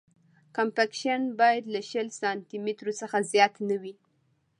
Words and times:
کمپکشن 0.55 1.21
باید 1.39 1.63
له 1.73 1.81
شل 1.89 2.07
سانتي 2.19 2.57
مترو 2.65 2.91
څخه 3.01 3.17
زیات 3.31 3.53
نه 3.69 3.75
وي 3.81 3.93